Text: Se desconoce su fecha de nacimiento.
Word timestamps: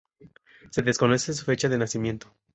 Se 0.71 0.81
desconoce 0.81 1.31
su 1.31 1.45
fecha 1.45 1.69
de 1.69 1.77
nacimiento. 1.77 2.33